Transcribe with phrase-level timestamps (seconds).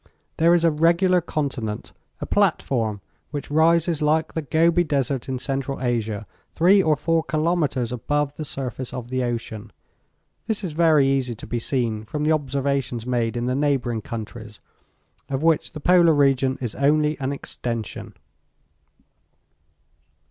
[0.37, 1.91] "There is a regular continent,
[2.21, 7.91] a platform which rises like the Gobi desert in Central Asia, three or four kilometres
[7.91, 9.71] above the surface of the ocean.
[10.47, 14.59] This is very easy to be seen from the observations made in the neighboring countries,
[15.29, 18.15] of which the polar region is only an extension.